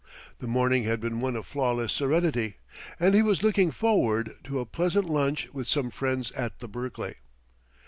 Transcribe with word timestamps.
The 0.39 0.47
morning 0.47 0.81
had 0.81 0.99
been 0.99 1.21
one 1.21 1.35
of 1.35 1.45
flawless 1.45 1.93
serenity, 1.93 2.55
and 2.99 3.13
he 3.13 3.21
was 3.21 3.43
looking 3.43 3.69
forward 3.69 4.33
to 4.45 4.59
a 4.59 4.65
pleasant 4.65 5.05
lunch 5.07 5.47
with 5.53 5.67
some 5.67 5.91
friends 5.91 6.31
at 6.31 6.57
the 6.57 6.67
Berkeley. 6.67 7.17